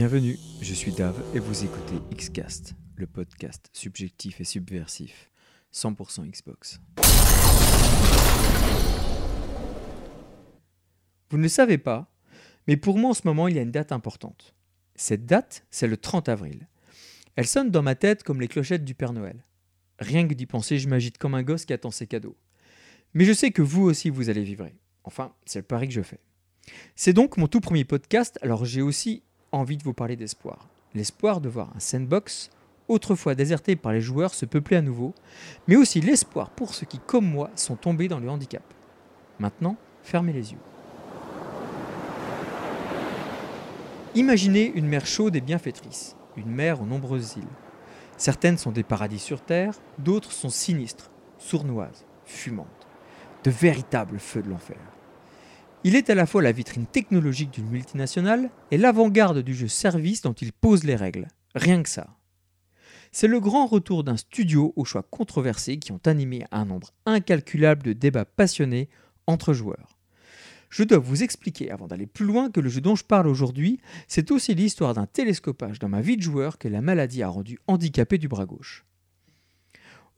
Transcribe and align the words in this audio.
Bienvenue, 0.00 0.38
je 0.62 0.72
suis 0.72 0.92
Dave 0.92 1.22
et 1.34 1.38
vous 1.38 1.62
écoutez 1.62 1.96
Xcast, 2.16 2.72
le 2.96 3.06
podcast 3.06 3.68
subjectif 3.74 4.40
et 4.40 4.44
subversif, 4.44 5.30
100% 5.74 6.26
Xbox. 6.26 6.80
Vous 11.28 11.36
ne 11.36 11.42
le 11.42 11.50
savez 11.50 11.76
pas, 11.76 12.16
mais 12.66 12.78
pour 12.78 12.96
moi 12.96 13.10
en 13.10 13.12
ce 13.12 13.26
moment 13.26 13.46
il 13.46 13.56
y 13.56 13.58
a 13.58 13.62
une 13.62 13.72
date 13.72 13.92
importante. 13.92 14.54
Cette 14.94 15.26
date, 15.26 15.66
c'est 15.70 15.86
le 15.86 15.98
30 15.98 16.30
avril. 16.30 16.66
Elle 17.36 17.46
sonne 17.46 17.70
dans 17.70 17.82
ma 17.82 17.94
tête 17.94 18.22
comme 18.22 18.40
les 18.40 18.48
clochettes 18.48 18.86
du 18.86 18.94
Père 18.94 19.12
Noël. 19.12 19.44
Rien 19.98 20.26
que 20.26 20.32
d'y 20.32 20.46
penser, 20.46 20.78
je 20.78 20.88
m'agite 20.88 21.18
comme 21.18 21.34
un 21.34 21.42
gosse 21.42 21.66
qui 21.66 21.74
attend 21.74 21.90
ses 21.90 22.06
cadeaux. 22.06 22.38
Mais 23.12 23.26
je 23.26 23.34
sais 23.34 23.50
que 23.50 23.60
vous 23.60 23.82
aussi 23.82 24.08
vous 24.08 24.30
allez 24.30 24.44
vivre. 24.44 24.66
Enfin, 25.04 25.34
c'est 25.44 25.58
le 25.58 25.66
pari 25.66 25.88
que 25.88 25.92
je 25.92 26.00
fais. 26.00 26.20
C'est 26.96 27.12
donc 27.12 27.36
mon 27.36 27.48
tout 27.48 27.60
premier 27.60 27.84
podcast, 27.84 28.38
alors 28.40 28.64
j'ai 28.64 28.80
aussi 28.80 29.24
envie 29.52 29.76
de 29.76 29.82
vous 29.82 29.94
parler 29.94 30.16
d'espoir. 30.16 30.68
L'espoir 30.94 31.40
de 31.40 31.48
voir 31.48 31.70
un 31.76 31.80
sandbox, 31.80 32.50
autrefois 32.88 33.34
déserté 33.34 33.76
par 33.76 33.92
les 33.92 34.00
joueurs, 34.00 34.34
se 34.34 34.46
peupler 34.46 34.76
à 34.76 34.82
nouveau, 34.82 35.14
mais 35.68 35.76
aussi 35.76 36.00
l'espoir 36.00 36.50
pour 36.50 36.74
ceux 36.74 36.86
qui, 36.86 36.98
comme 36.98 37.26
moi, 37.26 37.50
sont 37.54 37.76
tombés 37.76 38.08
dans 38.08 38.18
le 38.20 38.28
handicap. 38.28 38.62
Maintenant, 39.38 39.76
fermez 40.02 40.32
les 40.32 40.52
yeux. 40.52 40.58
Imaginez 44.14 44.72
une 44.74 44.88
mer 44.88 45.06
chaude 45.06 45.36
et 45.36 45.40
bienfaitrice, 45.40 46.16
une 46.36 46.50
mer 46.50 46.82
aux 46.82 46.86
nombreuses 46.86 47.36
îles. 47.36 47.44
Certaines 48.16 48.58
sont 48.58 48.72
des 48.72 48.82
paradis 48.82 49.20
sur 49.20 49.40
Terre, 49.40 49.74
d'autres 49.98 50.32
sont 50.32 50.50
sinistres, 50.50 51.10
sournoises, 51.38 52.04
fumantes, 52.24 52.66
de 53.44 53.50
véritables 53.50 54.18
feux 54.18 54.42
de 54.42 54.50
l'enfer. 54.50 54.76
Il 55.82 55.96
est 55.96 56.10
à 56.10 56.14
la 56.14 56.26
fois 56.26 56.42
la 56.42 56.52
vitrine 56.52 56.84
technologique 56.84 57.52
d'une 57.52 57.70
multinationale 57.70 58.50
et 58.70 58.76
l'avant-garde 58.76 59.38
du 59.38 59.54
jeu 59.54 59.66
service 59.66 60.20
dont 60.20 60.34
il 60.34 60.52
pose 60.52 60.84
les 60.84 60.94
règles. 60.94 61.26
Rien 61.54 61.82
que 61.82 61.88
ça. 61.88 62.18
C'est 63.12 63.26
le 63.26 63.40
grand 63.40 63.64
retour 63.64 64.04
d'un 64.04 64.18
studio 64.18 64.74
aux 64.76 64.84
choix 64.84 65.02
controversés 65.02 65.78
qui 65.78 65.92
ont 65.92 66.00
animé 66.04 66.44
un 66.50 66.66
nombre 66.66 66.92
incalculable 67.06 67.82
de 67.82 67.94
débats 67.94 68.26
passionnés 68.26 68.90
entre 69.26 69.54
joueurs. 69.54 69.96
Je 70.68 70.84
dois 70.84 70.98
vous 70.98 71.22
expliquer 71.22 71.70
avant 71.70 71.88
d'aller 71.88 72.06
plus 72.06 72.26
loin 72.26 72.50
que 72.50 72.60
le 72.60 72.68
jeu 72.68 72.82
dont 72.82 72.94
je 72.94 73.04
parle 73.04 73.26
aujourd'hui, 73.26 73.80
c'est 74.06 74.30
aussi 74.30 74.54
l'histoire 74.54 74.92
d'un 74.92 75.06
télescopage 75.06 75.78
dans 75.78 75.88
ma 75.88 76.02
vie 76.02 76.18
de 76.18 76.22
joueur 76.22 76.58
que 76.58 76.68
la 76.68 76.82
maladie 76.82 77.22
a 77.22 77.28
rendu 77.28 77.58
handicapé 77.66 78.18
du 78.18 78.28
bras 78.28 78.44
gauche. 78.44 78.84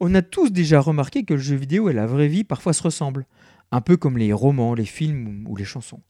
On 0.04 0.16
a 0.16 0.22
tous 0.22 0.50
déjà 0.50 0.80
remarqué 0.80 1.22
que 1.22 1.34
le 1.34 1.38
jeu 1.38 1.54
vidéo 1.54 1.88
et 1.88 1.92
la 1.92 2.08
vraie 2.08 2.26
vie 2.26 2.42
parfois 2.42 2.72
se 2.72 2.82
ressemblent, 2.82 3.24
un 3.70 3.80
peu 3.80 3.96
comme 3.96 4.18
les 4.18 4.32
romans, 4.32 4.74
les 4.74 4.84
films 4.84 5.46
ou 5.46 5.54
les 5.54 5.64
chansons. 5.64 6.00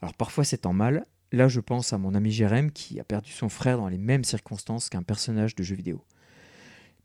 Alors 0.00 0.14
parfois 0.14 0.44
c'est 0.44 0.64
en 0.64 0.72
mal, 0.72 1.06
là 1.32 1.48
je 1.48 1.58
pense 1.58 1.92
à 1.92 1.98
mon 1.98 2.14
ami 2.14 2.30
Jérém 2.30 2.70
qui 2.70 3.00
a 3.00 3.04
perdu 3.04 3.32
son 3.32 3.48
frère 3.48 3.78
dans 3.78 3.88
les 3.88 3.98
mêmes 3.98 4.22
circonstances 4.22 4.88
qu'un 4.88 5.02
personnage 5.02 5.56
de 5.56 5.64
jeu 5.64 5.74
vidéo. 5.74 6.04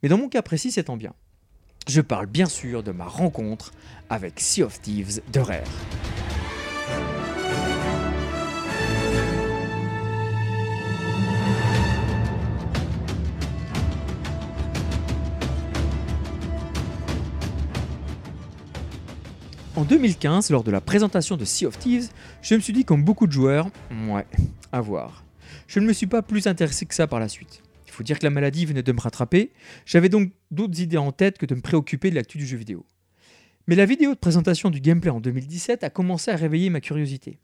Mais 0.03 0.09
dans 0.09 0.19
mon 0.19 0.29
cas 0.29 0.43
précis 0.43 0.71
c'est 0.71 0.91
en 0.91 0.95
bien. 0.95 1.15
Je 1.87 2.01
parle 2.01 2.27
bien 2.27 2.45
sûr 2.45 2.83
de 2.83 2.91
ma 2.91 3.05
rencontre 3.05 3.71
avec 4.07 4.39
Sea 4.39 4.61
of 4.61 4.79
Thieves 4.79 5.21
de 5.33 5.39
Rare. 5.39 5.63
En 19.81 19.83
2015, 19.83 20.51
lors 20.51 20.63
de 20.63 20.69
la 20.69 20.79
présentation 20.79 21.37
de 21.37 21.43
Sea 21.43 21.65
of 21.65 21.79
Thieves, 21.79 22.09
je 22.43 22.53
me 22.53 22.59
suis 22.59 22.71
dit 22.71 22.85
comme 22.85 23.03
beaucoup 23.03 23.25
de 23.25 23.31
joueurs, 23.31 23.67
ouais, 24.09 24.27
à 24.71 24.79
voir. 24.79 25.25
Je 25.65 25.79
ne 25.79 25.87
me 25.87 25.93
suis 25.93 26.05
pas 26.05 26.21
plus 26.21 26.45
intéressé 26.45 26.85
que 26.85 26.93
ça 26.93 27.07
par 27.07 27.19
la 27.19 27.27
suite. 27.27 27.63
Il 27.87 27.91
faut 27.91 28.03
dire 28.03 28.19
que 28.19 28.23
la 28.23 28.29
maladie 28.29 28.67
venait 28.67 28.83
de 28.83 28.91
me 28.91 29.01
rattraper, 29.01 29.51
j'avais 29.87 30.07
donc 30.07 30.33
d'autres 30.51 30.79
idées 30.79 30.99
en 30.99 31.11
tête 31.11 31.39
que 31.39 31.47
de 31.47 31.55
me 31.55 31.61
préoccuper 31.61 32.11
de 32.11 32.15
l'actu 32.15 32.37
du 32.37 32.45
jeu 32.45 32.57
vidéo. 32.57 32.85
Mais 33.65 33.73
la 33.73 33.87
vidéo 33.87 34.13
de 34.13 34.19
présentation 34.19 34.69
du 34.69 34.81
gameplay 34.81 35.09
en 35.09 35.19
2017 35.19 35.83
a 35.83 35.89
commencé 35.89 36.29
à 36.29 36.35
réveiller 36.35 36.69
ma 36.69 36.79
curiosité. 36.79 37.39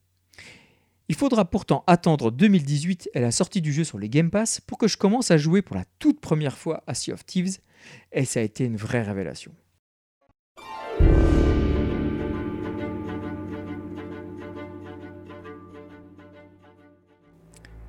Il 1.09 1.16
faudra 1.16 1.44
pourtant 1.44 1.84
attendre 1.88 2.30
2018 2.30 3.09
et 3.16 3.19
la 3.19 3.31
sortie 3.31 3.62
du 3.62 3.74
jeu 3.74 3.84
sur 3.84 3.98
les 3.98 4.09
Game 4.09 4.30
Pass 4.30 4.62
pour 4.62 4.78
que 4.78 4.88
je 4.88 4.98
commence 4.98 5.31
à 5.31 5.38
jouer 5.38 5.64
pour 5.64 5.75
la 5.75 5.86
toute 5.98 6.19
première 6.19 6.59
fois 6.59 6.84
à 6.86 6.94
Sea 6.94 7.14
of 7.14 7.25
Thieves, 7.25 7.58
et 8.12 8.25
ça 8.25 8.42
a 8.42 8.44
été 8.44 8.64
une 8.64 8.78
vraie 8.78 9.02
révélation. 9.02 9.54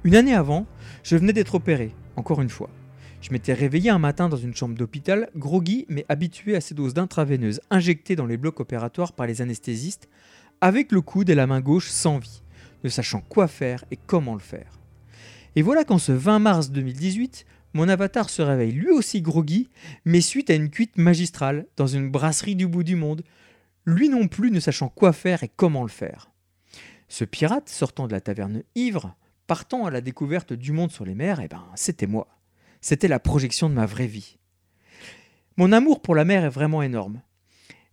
Une 0.04 0.14
année 0.14 0.34
avant, 0.34 0.64
je 1.03 1.16
venais 1.16 1.32
d'être 1.32 1.56
opéré, 1.56 1.92
encore 2.14 2.41
une 2.41 2.48
fois. 2.48 2.70
Je 3.20 3.32
m'étais 3.32 3.53
réveillé 3.53 3.91
un 3.91 3.98
matin 3.98 4.28
dans 4.28 4.36
une 4.36 4.54
chambre 4.54 4.76
d'hôpital, 4.76 5.28
groggy 5.34 5.86
mais 5.88 6.06
habitué 6.09 6.54
à 6.54 6.60
ces 6.60 6.76
doses 6.76 6.94
d'intraveineuse 6.94 7.60
injectées 7.69 8.14
dans 8.14 8.26
les 8.26 8.36
blocs 8.36 8.60
opératoires 8.60 9.12
par 9.12 9.26
les 9.26 9.42
anesthésistes, 9.42 10.09
avec 10.60 10.92
le 10.92 11.00
coude 11.00 11.31
et 11.31 11.34
la 11.34 11.48
main 11.48 11.60
gauche 11.60 11.88
sans 11.88 12.19
vie, 12.19 12.42
ne 12.84 12.88
sachant 12.88 13.20
quoi 13.22 13.48
faire 13.48 13.84
et 13.91 13.97
comment 13.97 14.34
le 14.34 14.41
faire. 14.41 14.78
Et 15.56 15.62
voilà 15.62 15.82
qu'en 15.82 15.98
ce 15.98 16.12
20 16.12 16.38
mars 16.38 16.70
2018, 16.70 17.44
mon 17.75 17.88
avatar 17.88 18.30
se 18.30 18.41
réveille 18.41 18.70
lui 18.70 18.91
aussi 18.91 19.20
groggy, 19.20 19.69
mais 20.04 20.20
suite 20.20 20.48
à 20.48 20.54
une 20.54 20.70
cuite 20.70 20.97
magistrale 20.97 21.66
dans 21.76 21.88
une 21.88 22.09
brasserie 22.09 22.54
du 22.54 22.69
bout 22.69 22.84
du 22.84 22.94
monde, 22.94 23.25
lui 23.84 24.09
non 24.09 24.28
plus 24.28 24.53
ne 24.53 24.60
sachant 24.60 24.91
quoi 24.91 25.12
faire 25.12 25.42
et 25.42 25.50
comment 25.54 25.82
le 25.82 25.88
faire. 25.88 26.30
Ce 27.09 27.25
pirate, 27.25 27.69
sortant 27.69 28.06
de 28.06 28.12
la 28.12 28.20
taverne 28.20 28.62
ivre, 28.76 29.16
partant 29.48 29.86
à 29.86 29.91
la 29.91 30.00
découverte 30.00 30.53
du 30.53 30.70
monde 30.70 30.92
sur 30.92 31.04
les 31.04 31.16
mers, 31.16 31.41
eh 31.41 31.48
ben, 31.48 31.64
c'était 31.75 32.06
moi. 32.06 32.28
C'était 32.81 33.09
la 33.09 33.19
projection 33.19 33.69
de 33.69 33.75
ma 33.75 33.86
vraie 33.86 34.06
vie. 34.06 34.38
Mon 35.56 35.72
amour 35.72 36.00
pour 36.00 36.14
la 36.14 36.25
mer 36.25 36.44
est 36.44 36.50
vraiment 36.50 36.82
énorme. 36.82 37.22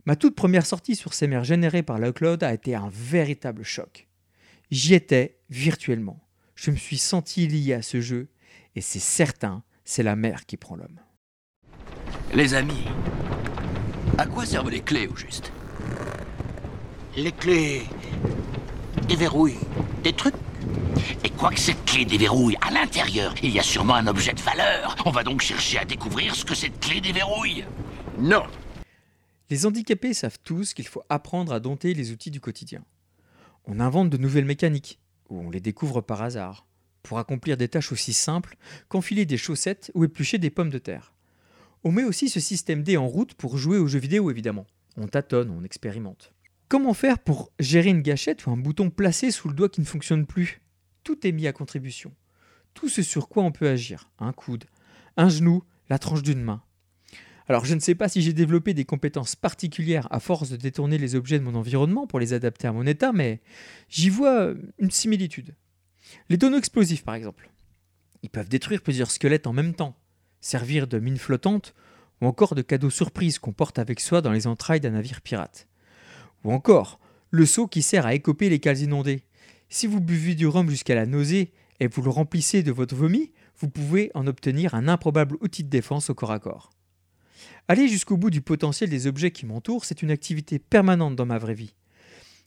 Ma 0.05 0.15
toute 0.15 0.35
première 0.35 0.67
sortie 0.67 0.95
sur 0.95 1.15
ces 1.15 1.25
mers 1.25 1.43
générées 1.43 1.81
par 1.81 1.99
cloud 2.13 2.43
a 2.43 2.53
été 2.53 2.75
un 2.75 2.89
véritable 2.91 3.63
choc. 3.63 4.07
J'y 4.69 4.93
étais 4.93 5.39
virtuellement. 5.49 6.19
Je 6.55 6.69
me 6.71 6.75
suis 6.75 6.97
senti 6.97 7.47
lié 7.47 7.73
à 7.73 7.81
ce 7.81 8.01
jeu, 8.01 8.27
et 8.75 8.81
c'est 8.81 8.99
certain, 8.99 9.63
c'est 9.85 10.03
la 10.03 10.15
mer 10.15 10.45
qui 10.45 10.57
prend 10.57 10.75
l'homme. 10.75 10.99
Les 12.33 12.53
amis, 12.53 12.85
à 14.17 14.25
quoi 14.27 14.45
servent 14.45 14.69
les 14.69 14.81
clés 14.81 15.07
au 15.07 15.15
juste? 15.15 15.51
Les 17.15 17.31
clés 17.31 17.83
déverrouillent 19.07 19.57
des 20.03 20.13
trucs 20.13 20.35
et 21.23 21.29
quoi 21.29 21.51
que 21.51 21.59
cette 21.59 21.83
clé 21.85 22.05
déverrouille 22.05 22.57
à 22.61 22.71
l'intérieur, 22.71 23.33
il 23.43 23.51
y 23.51 23.59
a 23.59 23.63
sûrement 23.63 23.95
un 23.95 24.07
objet 24.07 24.33
de 24.33 24.41
valeur. 24.41 24.95
On 25.05 25.11
va 25.11 25.23
donc 25.23 25.41
chercher 25.41 25.79
à 25.79 25.85
découvrir 25.85 26.35
ce 26.35 26.45
que 26.45 26.55
cette 26.55 26.79
clé 26.79 27.01
déverrouille. 27.01 27.65
Non. 28.19 28.43
Les 29.49 29.65
handicapés 29.65 30.13
savent 30.13 30.39
tous 30.43 30.73
qu'il 30.73 30.87
faut 30.87 31.03
apprendre 31.09 31.53
à 31.53 31.59
dompter 31.59 31.93
les 31.93 32.11
outils 32.11 32.31
du 32.31 32.39
quotidien. 32.39 32.83
On 33.65 33.79
invente 33.79 34.09
de 34.09 34.17
nouvelles 34.17 34.45
mécaniques, 34.45 34.99
ou 35.29 35.39
on 35.39 35.49
les 35.49 35.59
découvre 35.59 36.01
par 36.01 36.21
hasard, 36.21 36.65
pour 37.03 37.19
accomplir 37.19 37.57
des 37.57 37.67
tâches 37.67 37.91
aussi 37.91 38.13
simples 38.13 38.57
qu'enfiler 38.89 39.25
des 39.25 39.37
chaussettes 39.37 39.91
ou 39.93 40.03
éplucher 40.03 40.37
des 40.37 40.49
pommes 40.49 40.69
de 40.69 40.79
terre. 40.79 41.13
On 41.83 41.91
met 41.91 42.03
aussi 42.03 42.29
ce 42.29 42.39
système 42.39 42.81
D 42.81 42.97
en 42.97 43.07
route 43.07 43.35
pour 43.35 43.57
jouer 43.57 43.77
aux 43.77 43.87
jeux 43.87 43.99
vidéo 43.99 44.31
évidemment. 44.31 44.65
On 44.97 45.07
tâtonne, 45.07 45.51
on 45.51 45.63
expérimente. 45.63 46.31
Comment 46.67 46.95
faire 46.95 47.19
pour 47.19 47.51
gérer 47.59 47.89
une 47.89 48.01
gâchette 48.01 48.47
ou 48.47 48.51
un 48.51 48.57
bouton 48.57 48.89
placé 48.89 49.29
sous 49.29 49.47
le 49.49 49.53
doigt 49.53 49.69
qui 49.69 49.81
ne 49.81 49.85
fonctionne 49.85 50.25
plus? 50.25 50.61
Tout 51.05 51.25
est 51.25 51.31
mis 51.31 51.47
à 51.47 51.53
contribution. 51.53 52.11
Tout 52.73 52.89
ce 52.89 53.01
sur 53.01 53.29
quoi 53.29 53.43
on 53.43 53.53
peut 53.53 53.69
agir. 53.69 54.09
Un 54.19 54.33
coude, 54.33 54.65
un 55.15 55.29
genou, 55.29 55.63
la 55.87 55.99
tranche 55.99 56.23
d'une 56.23 56.41
main. 56.41 56.61
Alors 57.47 57.63
je 57.63 57.75
ne 57.75 57.79
sais 57.79 57.93
pas 57.93 58.09
si 58.09 58.23
j'ai 58.23 58.33
développé 58.33 58.73
des 58.73 58.85
compétences 58.85 59.35
particulières 59.35 60.07
à 60.11 60.19
force 60.19 60.49
de 60.49 60.57
détourner 60.57 60.97
les 60.97 61.15
objets 61.15 61.37
de 61.37 61.43
mon 61.43 61.53
environnement 61.53 62.07
pour 62.07 62.19
les 62.19 62.33
adapter 62.33 62.67
à 62.67 62.73
mon 62.73 62.87
état, 62.87 63.13
mais 63.13 63.39
j'y 63.87 64.09
vois 64.09 64.53
une 64.79 64.89
similitude. 64.89 65.55
Les 66.29 66.39
tonneaux 66.39 66.57
explosifs 66.57 67.03
par 67.03 67.13
exemple. 67.13 67.51
Ils 68.23 68.31
peuvent 68.31 68.49
détruire 68.49 68.81
plusieurs 68.81 69.11
squelettes 69.11 69.45
en 69.45 69.53
même 69.53 69.75
temps, 69.75 69.95
servir 70.41 70.87
de 70.87 70.97
mine 70.97 71.19
flottante 71.19 71.75
ou 72.19 72.25
encore 72.25 72.55
de 72.55 72.63
cadeaux 72.63 72.89
surprises 72.89 73.37
qu'on 73.37 73.53
porte 73.53 73.77
avec 73.77 73.99
soi 73.99 74.21
dans 74.21 74.31
les 74.31 74.47
entrailles 74.47 74.79
d'un 74.79 74.91
navire 74.91 75.21
pirate. 75.21 75.67
Ou 76.43 76.51
encore, 76.51 76.99
le 77.29 77.45
seau 77.45 77.67
qui 77.67 77.83
sert 77.83 78.07
à 78.07 78.15
écoper 78.15 78.49
les 78.49 78.59
cales 78.59 78.79
inondées, 78.79 79.21
si 79.69 79.87
vous 79.87 80.01
buvez 80.01 80.35
du 80.35 80.47
rhum 80.47 80.69
jusqu'à 80.69 80.95
la 80.95 81.05
nausée 81.05 81.51
et 81.79 81.87
vous 81.87 82.01
le 82.01 82.09
remplissez 82.09 82.63
de 82.63 82.71
votre 82.71 82.95
vomi, 82.95 83.31
vous 83.59 83.69
pouvez 83.69 84.11
en 84.13 84.27
obtenir 84.27 84.75
un 84.75 84.87
improbable 84.87 85.37
outil 85.41 85.63
de 85.63 85.69
défense 85.69 86.09
au 86.09 86.13
corps 86.13 86.31
à 86.31 86.39
corps. 86.39 86.71
Aller 87.67 87.87
jusqu'au 87.87 88.17
bout 88.17 88.29
du 88.29 88.41
potentiel 88.41 88.89
des 88.89 89.07
objets 89.07 89.31
qui 89.31 89.45
m'entourent, 89.45 89.85
c'est 89.85 90.01
une 90.01 90.11
activité 90.11 90.59
permanente 90.59 91.15
dans 91.15 91.25
ma 91.25 91.37
vraie 91.37 91.53
vie, 91.53 91.73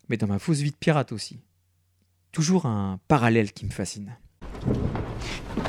mais 0.09 0.17
dans 0.17 0.29
ma 0.29 0.39
fausse 0.39 0.61
vie 0.61 0.71
de 0.71 0.77
pirate 0.77 1.13
aussi. 1.13 1.41
Toujours 2.31 2.67
un 2.67 3.01
parallèle 3.09 3.53
qui 3.53 3.67
me 3.67 3.71
fascine. 3.71 4.17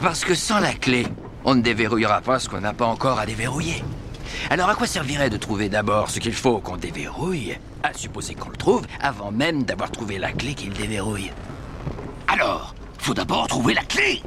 Parce 0.02 0.24
que 0.24 0.36
sans 0.36 0.60
la 0.60 0.74
clé, 0.74 1.06
on 1.46 1.56
ne 1.56 1.62
déverrouillera 1.62 2.22
pas 2.22 2.40
ce 2.40 2.48
qu'on 2.48 2.62
n'a 2.62 2.74
pas 2.74 2.86
encore 2.86 3.20
à 3.20 3.26
déverrouiller. 3.26 3.84
Alors 4.48 4.70
à 4.70 4.76
quoi 4.76 4.88
servirait 4.88 5.30
de 5.30 5.38
trouver 5.38 5.70
d'abord 5.70 6.10
ce 6.10 6.20
qu'il 6.20 6.34
faut 6.34 6.60
qu'on 6.60 6.78
déverrouille 6.78 7.58
À 7.84 7.94
supposer 7.94 8.34
qu'on 8.34 8.50
le 8.50 8.58
trouve 8.58 8.86
avant 9.00 9.32
même 9.32 9.64
d'avoir 9.64 9.92
trouvé 9.92 10.18
la 10.18 10.32
clé 10.32 10.56
qu'il 10.56 10.74
déverrouille? 10.74 11.32
Alors, 12.28 12.74
faut 12.98 13.14
d'abord 13.14 13.48
trouver 13.48 13.74
la 13.74 13.84
clé 13.84 14.24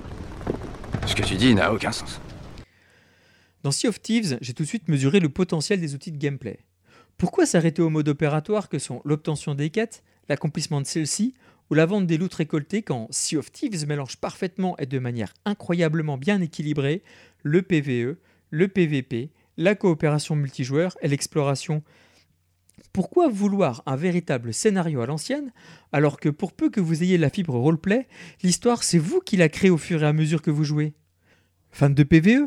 Ce 1.06 1.14
que 1.14 1.22
tu 1.22 1.34
dis 1.34 1.54
n'a 1.54 1.72
aucun 1.72 1.92
sens. 1.92 2.20
Dans 3.64 3.72
Sea 3.72 3.88
of 3.88 4.00
Thieves, 4.00 4.38
j'ai 4.40 4.54
tout 4.54 4.62
de 4.62 4.68
suite 4.68 4.88
mesuré 4.88 5.18
le 5.18 5.28
potentiel 5.28 5.80
des 5.80 5.94
outils 5.94 6.12
de 6.12 6.18
gameplay. 6.18 6.60
Pourquoi 7.16 7.46
s'arrêter 7.46 7.82
au 7.82 7.90
mode 7.90 8.08
opératoire 8.08 8.68
que 8.68 8.78
sont 8.78 9.02
l'obtention 9.04 9.54
des 9.54 9.70
quêtes, 9.70 10.02
l'accomplissement 10.28 10.80
de 10.80 10.86
celles-ci 10.86 11.34
ou 11.70 11.74
la 11.74 11.86
vente 11.86 12.06
des 12.06 12.18
loot 12.18 12.32
récoltés 12.34 12.82
quand 12.82 13.08
Sea 13.10 13.38
of 13.38 13.50
Thieves 13.50 13.86
mélange 13.86 14.16
parfaitement 14.16 14.76
et 14.78 14.86
de 14.86 14.98
manière 14.98 15.32
incroyablement 15.44 16.18
bien 16.18 16.40
équilibrée 16.40 17.02
le 17.42 17.62
PvE, 17.62 18.18
le 18.50 18.68
PvP, 18.68 19.30
la 19.56 19.74
coopération 19.74 20.36
multijoueur 20.36 20.96
et 21.02 21.08
l'exploration 21.08 21.82
pourquoi 22.92 23.28
vouloir 23.28 23.82
un 23.86 23.96
véritable 23.96 24.52
scénario 24.52 25.00
à 25.00 25.06
l'ancienne, 25.06 25.52
alors 25.92 26.20
que 26.20 26.28
pour 26.28 26.52
peu 26.52 26.68
que 26.68 26.80
vous 26.80 27.02
ayez 27.02 27.16
la 27.16 27.30
fibre 27.30 27.54
roleplay, 27.54 28.06
l'histoire 28.42 28.82
c'est 28.82 28.98
vous 28.98 29.20
qui 29.20 29.36
la 29.36 29.48
créez 29.48 29.70
au 29.70 29.78
fur 29.78 30.02
et 30.02 30.06
à 30.06 30.12
mesure 30.12 30.42
que 30.42 30.50
vous 30.50 30.64
jouez? 30.64 30.92
Fan 31.70 31.94
de 31.94 32.02
PvE 32.02 32.46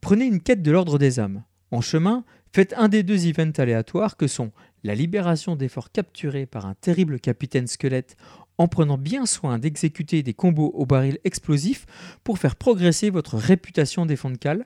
Prenez 0.00 0.24
une 0.24 0.40
quête 0.40 0.62
de 0.62 0.70
l'ordre 0.70 0.98
des 0.98 1.20
âmes. 1.20 1.42
En 1.70 1.80
chemin, 1.80 2.24
faites 2.52 2.74
un 2.76 2.88
des 2.88 3.02
deux 3.02 3.26
events 3.26 3.58
aléatoires 3.58 4.16
que 4.16 4.26
sont 4.26 4.50
la 4.82 4.94
libération 4.94 5.56
des 5.56 5.68
forts 5.68 5.92
capturés 5.92 6.46
par 6.46 6.66
un 6.66 6.74
terrible 6.74 7.20
capitaine 7.20 7.66
squelette 7.66 8.16
en 8.56 8.66
prenant 8.66 8.98
bien 8.98 9.26
soin 9.26 9.58
d'exécuter 9.58 10.22
des 10.22 10.34
combos 10.34 10.70
au 10.74 10.86
baril 10.86 11.18
explosif 11.24 11.86
pour 12.24 12.38
faire 12.38 12.56
progresser 12.56 13.10
votre 13.10 13.36
réputation 13.36 14.06
des 14.06 14.16
fonds 14.16 14.30
de 14.30 14.36
cale, 14.36 14.64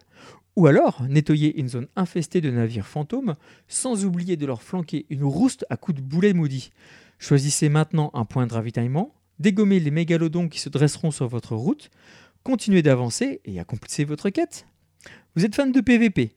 ou 0.56 0.67
alors 0.67 1.03
nettoyer 1.09 1.59
une 1.59 1.69
zone 1.69 1.89
infestée 1.97 2.41
de 2.41 2.51
navires 2.51 2.87
fantômes 2.87 3.37
sans 3.69 4.05
oublier 4.05 4.37
de 4.37 4.47
leur 4.47 4.62
flanquer 4.62 5.06
une 5.11 5.25
rouste 5.25 5.67
à 5.71 5.77
coups 5.77 5.97
de 5.97 6.03
boulet 6.03 6.33
maudit. 6.33 6.71
Choisissez 7.19 7.69
maintenant 7.69 8.11
un 8.15 8.25
point 8.25 8.47
de 8.47 8.53
ravitaillement, 8.53 9.15
dégommez 9.39 9.81
les 9.81 9.91
mégalodons 9.91 10.49
qui 10.49 10.61
se 10.61 10.69
dresseront 10.69 11.11
sur 11.11 11.29
votre 11.29 11.56
route, 11.56 11.91
continuez 12.43 12.83
d'avancer 12.83 13.41
et 13.45 13.59
accomplissez 13.59 14.05
votre 14.05 14.31
quête. 14.31 14.67
Vous 15.35 15.45
êtes 15.45 15.55
fan 15.55 15.73
de 15.73 15.81
PVP 15.81 16.37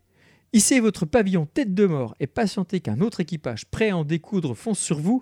Hissez 0.54 0.80
votre 0.80 1.06
pavillon 1.06 1.46
tête 1.46 1.74
de 1.74 1.86
mort 1.86 2.16
et 2.20 2.28
patientez 2.28 2.80
qu'un 2.80 3.02
autre 3.02 3.20
équipage 3.20 3.66
prêt 3.66 3.90
à 3.90 3.98
en 3.98 4.06
découdre 4.06 4.56
fonce 4.56 4.80
sur 4.80 5.00
vous, 5.00 5.22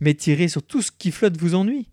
mais 0.00 0.14
tirez 0.14 0.48
sur 0.48 0.62
tout 0.62 0.80
ce 0.80 0.90
qui 0.90 1.12
flotte 1.12 1.36
vous 1.36 1.54
ennuie. 1.54 1.88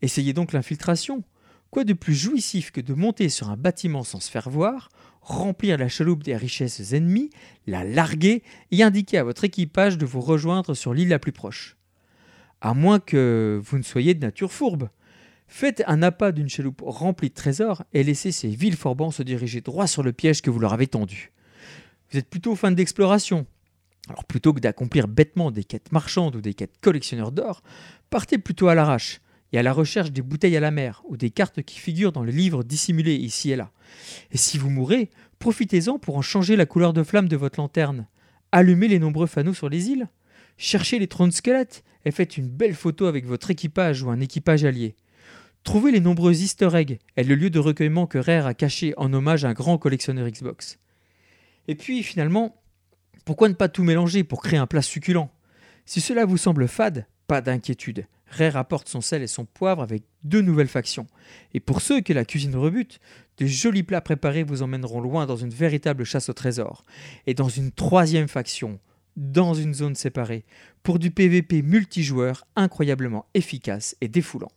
Essayez 0.00 0.32
donc 0.32 0.52
l'infiltration. 0.52 1.24
Quoi 1.70 1.84
de 1.84 1.92
plus 1.92 2.14
jouissif 2.14 2.72
que 2.72 2.80
de 2.80 2.94
monter 2.94 3.28
sur 3.28 3.48
un 3.48 3.56
bâtiment 3.56 4.02
sans 4.02 4.18
se 4.18 4.30
faire 4.30 4.50
voir, 4.50 4.88
remplir 5.20 5.78
la 5.78 5.88
chaloupe 5.88 6.24
des 6.24 6.36
richesses 6.36 6.92
ennemies, 6.92 7.30
la 7.68 7.84
larguer 7.84 8.42
et 8.72 8.82
indiquer 8.82 9.18
à 9.18 9.24
votre 9.24 9.44
équipage 9.44 9.96
de 9.96 10.04
vous 10.04 10.20
rejoindre 10.20 10.74
sur 10.74 10.92
l'île 10.94 11.08
la 11.08 11.20
plus 11.20 11.30
proche? 11.30 11.76
À 12.60 12.74
moins 12.74 12.98
que 12.98 13.60
vous 13.62 13.78
ne 13.78 13.84
soyez 13.84 14.14
de 14.14 14.20
nature 14.20 14.52
fourbe. 14.52 14.90
Faites 15.46 15.82
un 15.86 16.02
appât 16.02 16.32
d'une 16.32 16.48
chaloupe 16.48 16.82
remplie 16.84 17.28
de 17.28 17.34
trésors 17.34 17.84
et 17.92 18.02
laissez 18.02 18.32
ces 18.32 18.48
villes 18.48 18.76
forbans 18.76 19.12
se 19.12 19.22
diriger 19.22 19.60
droit 19.60 19.86
sur 19.86 20.02
le 20.02 20.12
piège 20.12 20.42
que 20.42 20.50
vous 20.50 20.58
leur 20.58 20.72
avez 20.72 20.88
tendu. 20.88 21.32
Vous 22.10 22.18
êtes 22.18 22.28
plutôt 22.28 22.56
fan 22.56 22.74
d'exploration. 22.74 23.46
Alors 24.08 24.24
plutôt 24.24 24.52
que 24.52 24.60
d'accomplir 24.60 25.06
bêtement 25.06 25.52
des 25.52 25.62
quêtes 25.62 25.92
marchandes 25.92 26.34
ou 26.34 26.40
des 26.40 26.54
quêtes 26.54 26.80
collectionneurs 26.80 27.30
d'or, 27.30 27.62
partez 28.10 28.38
plutôt 28.38 28.66
à 28.66 28.74
l'arrache 28.74 29.20
et 29.52 29.58
à 29.58 29.62
la 29.62 29.72
recherche 29.72 30.12
des 30.12 30.22
bouteilles 30.22 30.56
à 30.56 30.60
la 30.60 30.70
mer 30.70 31.02
ou 31.08 31.16
des 31.16 31.30
cartes 31.30 31.62
qui 31.62 31.78
figurent 31.78 32.12
dans 32.12 32.22
le 32.22 32.30
livre 32.30 32.62
dissimulé 32.62 33.14
ici 33.14 33.50
et 33.50 33.56
là. 33.56 33.70
Et 34.30 34.38
si 34.38 34.58
vous 34.58 34.70
mourrez, 34.70 35.10
profitez-en 35.38 35.98
pour 35.98 36.16
en 36.16 36.22
changer 36.22 36.56
la 36.56 36.66
couleur 36.66 36.92
de 36.92 37.02
flamme 37.02 37.28
de 37.28 37.36
votre 37.36 37.60
lanterne. 37.60 38.06
Allumez 38.52 38.88
les 38.88 38.98
nombreux 38.98 39.26
fanaux 39.26 39.54
sur 39.54 39.68
les 39.68 39.88
îles. 39.88 40.08
Cherchez 40.56 40.98
les 40.98 41.06
trônes 41.06 41.32
squelettes 41.32 41.84
et 42.04 42.10
faites 42.10 42.36
une 42.36 42.48
belle 42.48 42.74
photo 42.74 43.06
avec 43.06 43.26
votre 43.26 43.50
équipage 43.50 44.02
ou 44.02 44.10
un 44.10 44.20
équipage 44.20 44.64
allié. 44.64 44.94
Trouvez 45.64 45.92
les 45.92 46.00
nombreux 46.00 46.40
easter 46.40 46.70
eggs 46.74 46.98
et 47.16 47.24
le 47.24 47.34
lieu 47.34 47.50
de 47.50 47.58
recueillement 47.58 48.06
que 48.06 48.18
Rare 48.18 48.46
a 48.46 48.54
caché 48.54 48.94
en 48.96 49.12
hommage 49.12 49.44
à 49.44 49.48
un 49.48 49.52
grand 49.52 49.78
collectionneur 49.78 50.28
Xbox. 50.28 50.78
Et 51.68 51.74
puis 51.74 52.02
finalement, 52.02 52.60
pourquoi 53.24 53.48
ne 53.48 53.54
pas 53.54 53.68
tout 53.68 53.84
mélanger 53.84 54.24
pour 54.24 54.42
créer 54.42 54.58
un 54.58 54.66
plat 54.66 54.82
succulent? 54.82 55.30
Si 55.84 56.00
cela 56.00 56.24
vous 56.24 56.36
semble 56.36 56.66
fade, 56.66 57.06
pas 57.30 57.40
d'inquiétude. 57.40 58.08
Rare 58.26 58.56
apporte 58.56 58.88
son 58.88 59.00
sel 59.00 59.22
et 59.22 59.28
son 59.28 59.44
poivre 59.44 59.82
avec 59.82 60.02
deux 60.24 60.40
nouvelles 60.40 60.66
factions. 60.66 61.06
Et 61.54 61.60
pour 61.60 61.80
ceux 61.80 62.00
que 62.00 62.12
la 62.12 62.24
cuisine 62.24 62.56
rebute, 62.56 62.98
de 63.38 63.46
jolis 63.46 63.84
plats 63.84 64.00
préparés 64.00 64.42
vous 64.42 64.62
emmèneront 64.62 65.00
loin 65.00 65.26
dans 65.26 65.36
une 65.36 65.50
véritable 65.50 66.02
chasse 66.02 66.28
au 66.28 66.32
trésor. 66.32 66.84
Et 67.28 67.34
dans 67.34 67.48
une 67.48 67.70
troisième 67.70 68.26
faction, 68.26 68.80
dans 69.16 69.54
une 69.54 69.74
zone 69.74 69.94
séparée, 69.94 70.44
pour 70.82 70.98
du 70.98 71.12
PVP 71.12 71.62
multijoueur 71.62 72.48
incroyablement 72.56 73.26
efficace 73.34 73.94
et 74.00 74.08
défoulant. 74.08 74.50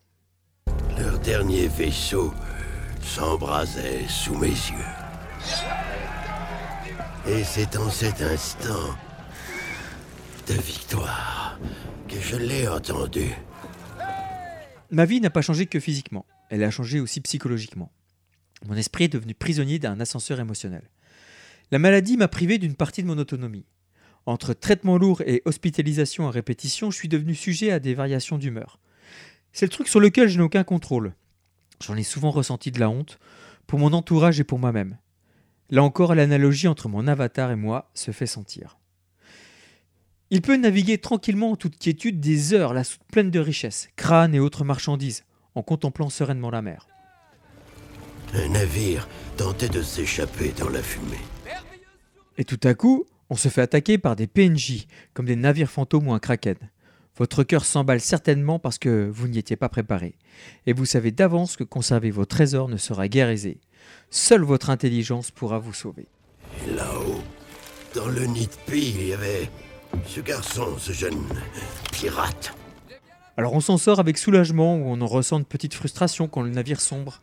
Leur 0.97 1.19
dernier 1.19 1.67
vaisseau 1.67 2.33
s'embrasait 3.03 4.07
sous 4.07 4.35
mes 4.35 4.47
yeux. 4.47 4.89
Et 7.27 7.43
c'est 7.43 7.77
en 7.77 7.91
cet 7.91 8.23
instant 8.23 8.97
de 10.47 10.55
victoire 10.55 11.59
je 12.21 12.37
l'ai 12.37 12.67
entendu. 12.67 13.25
Ma 14.91 15.05
vie 15.05 15.21
n'a 15.21 15.29
pas 15.29 15.41
changé 15.41 15.65
que 15.65 15.79
physiquement, 15.79 16.25
elle 16.49 16.63
a 16.63 16.71
changé 16.71 16.99
aussi 16.99 17.21
psychologiquement. 17.21 17.91
Mon 18.67 18.75
esprit 18.75 19.05
est 19.05 19.13
devenu 19.13 19.33
prisonnier 19.33 19.79
d'un 19.79 19.99
ascenseur 19.99 20.39
émotionnel. 20.39 20.89
La 21.71 21.79
maladie 21.79 22.17
m'a 22.17 22.27
privé 22.27 22.57
d'une 22.57 22.75
partie 22.75 23.01
de 23.01 23.07
mon 23.07 23.17
autonomie. 23.17 23.65
Entre 24.25 24.53
traitements 24.53 24.97
lourds 24.97 25.21
et 25.21 25.41
hospitalisation 25.45 26.27
à 26.27 26.31
répétition, 26.31 26.91
je 26.91 26.97
suis 26.97 27.09
devenu 27.09 27.35
sujet 27.35 27.71
à 27.71 27.79
des 27.79 27.93
variations 27.93 28.37
d'humeur. 28.37 28.79
C'est 29.51 29.65
le 29.65 29.71
truc 29.71 29.87
sur 29.87 29.99
lequel 29.99 30.29
je 30.29 30.37
n'ai 30.37 30.43
aucun 30.43 30.63
contrôle. 30.63 31.13
J'en 31.81 31.97
ai 31.97 32.03
souvent 32.03 32.31
ressenti 32.31 32.71
de 32.71 32.79
la 32.79 32.89
honte, 32.89 33.19
pour 33.67 33.79
mon 33.79 33.93
entourage 33.93 34.39
et 34.39 34.43
pour 34.43 34.59
moi-même. 34.59 34.97
Là 35.69 35.83
encore, 35.83 36.15
l'analogie 36.15 36.67
entre 36.67 36.87
mon 36.87 37.07
avatar 37.07 37.51
et 37.51 37.55
moi 37.55 37.89
se 37.93 38.11
fait 38.11 38.27
sentir. 38.27 38.77
Il 40.31 40.41
peut 40.41 40.57
naviguer 40.57 40.97
tranquillement 40.97 41.51
en 41.51 41.55
toute 41.55 41.77
quiétude 41.77 42.19
des 42.19 42.53
heures, 42.53 42.73
la 42.73 42.83
soute 42.83 43.03
pleine 43.11 43.29
de 43.29 43.39
richesses, 43.39 43.89
crânes 43.95 44.33
et 44.33 44.39
autres 44.39 44.63
marchandises, 44.63 45.23
en 45.55 45.61
contemplant 45.61 46.09
sereinement 46.09 46.49
la 46.49 46.61
mer. 46.61 46.87
Un 48.33 48.49
navire 48.49 49.07
tentait 49.37 49.69
de 49.69 49.81
s'échapper 49.81 50.53
dans 50.57 50.69
la 50.69 50.81
fumée. 50.81 51.21
Et 52.37 52.45
tout 52.45 52.59
à 52.63 52.73
coup, 52.73 53.05
on 53.29 53.35
se 53.35 53.47
fait 53.49 53.61
attaquer 53.61 53.97
par 53.97 54.15
des 54.15 54.27
PNJ, 54.27 54.87
comme 55.13 55.27
des 55.27 55.35
navires 55.35 55.69
fantômes 55.69 56.07
ou 56.07 56.13
un 56.13 56.19
kraken. 56.19 56.57
Votre 57.17 57.43
cœur 57.43 57.63
s'emballe 57.63 58.01
certainement 58.01 58.57
parce 58.57 58.79
que 58.79 59.07
vous 59.11 59.27
n'y 59.27 59.37
étiez 59.37 59.55
pas 59.55 59.69
préparé. 59.69 60.15
Et 60.65 60.73
vous 60.73 60.85
savez 60.85 61.11
d'avance 61.11 61.55
que 61.55 61.63
conserver 61.63 62.09
vos 62.09 62.25
trésors 62.25 62.69
ne 62.69 62.77
sera 62.77 63.07
guère 63.07 63.29
aisé. 63.29 63.59
Seule 64.09 64.41
votre 64.41 64.71
intelligence 64.71 65.29
pourra 65.29 65.59
vous 65.59 65.73
sauver. 65.73 66.07
Et 66.65 66.71
là-haut, 66.71 67.21
dans 67.93 68.07
le 68.07 68.25
nid 68.25 68.47
de 68.47 68.71
pie, 68.71 68.95
il 68.95 69.07
y 69.07 69.13
avait 69.13 69.49
ce 70.05 70.19
garçon, 70.19 70.67
ce 70.77 70.91
jeune 70.91 71.21
pirate. 71.91 72.53
Alors 73.37 73.53
on 73.53 73.61
s'en 73.61 73.77
sort 73.77 73.99
avec 73.99 74.17
soulagement 74.17 74.75
ou 74.75 74.83
on 74.87 75.01
en 75.01 75.07
ressent 75.07 75.39
une 75.39 75.45
petite 75.45 75.73
frustration 75.73 76.27
quand 76.27 76.41
le 76.41 76.49
navire 76.49 76.81
sombre. 76.81 77.21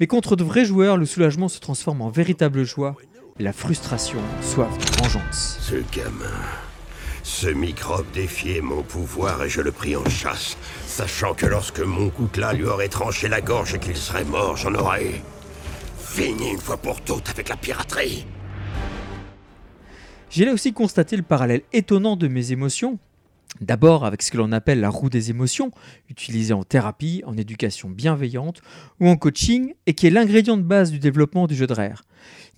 Mais 0.00 0.06
contre 0.06 0.36
de 0.36 0.44
vrais 0.44 0.64
joueurs, 0.64 0.96
le 0.96 1.06
soulagement 1.06 1.48
se 1.48 1.60
transforme 1.60 2.02
en 2.02 2.10
véritable 2.10 2.64
joie 2.64 2.96
et 3.38 3.42
la 3.42 3.52
frustration, 3.52 4.20
soif 4.42 4.76
de 4.78 5.02
vengeance. 5.02 5.58
Ce 5.60 5.76
gamin, 5.96 6.40
ce 7.24 7.48
microbe 7.48 8.06
défiait 8.12 8.60
mon 8.60 8.82
pouvoir 8.82 9.42
et 9.42 9.48
je 9.48 9.60
le 9.60 9.72
pris 9.72 9.96
en 9.96 10.08
chasse, 10.08 10.56
sachant 10.86 11.34
que 11.34 11.46
lorsque 11.46 11.80
mon 11.80 12.10
coutelas 12.10 12.52
lui 12.52 12.64
aurait 12.64 12.88
tranché 12.88 13.28
la 13.28 13.40
gorge 13.40 13.74
et 13.74 13.78
qu'il 13.78 13.96
serait 13.96 14.24
mort, 14.24 14.56
j'en 14.56 14.74
aurais 14.74 15.22
fini 15.98 16.50
une 16.50 16.60
fois 16.60 16.76
pour 16.76 17.00
toutes 17.00 17.28
avec 17.30 17.48
la 17.48 17.56
piraterie. 17.56 18.26
J'ai 20.34 20.44
là 20.44 20.52
aussi 20.52 20.72
constaté 20.72 21.16
le 21.16 21.22
parallèle 21.22 21.62
étonnant 21.72 22.16
de 22.16 22.26
mes 22.26 22.50
émotions. 22.50 22.98
D'abord 23.60 24.04
avec 24.04 24.20
ce 24.20 24.32
que 24.32 24.36
l'on 24.36 24.50
appelle 24.50 24.80
la 24.80 24.88
roue 24.88 25.08
des 25.08 25.30
émotions, 25.30 25.70
utilisée 26.10 26.52
en 26.52 26.64
thérapie, 26.64 27.22
en 27.24 27.36
éducation 27.36 27.88
bienveillante 27.88 28.60
ou 28.98 29.06
en 29.06 29.16
coaching, 29.16 29.74
et 29.86 29.94
qui 29.94 30.08
est 30.08 30.10
l'ingrédient 30.10 30.56
de 30.56 30.64
base 30.64 30.90
du 30.90 30.98
développement 30.98 31.46
du 31.46 31.54
jeu 31.54 31.68
de 31.68 31.72
rare. 31.72 32.02